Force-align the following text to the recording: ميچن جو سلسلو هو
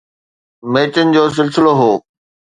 ميچن 0.71 1.07
جو 1.15 1.23
سلسلو 1.37 1.71
هو 1.79 1.91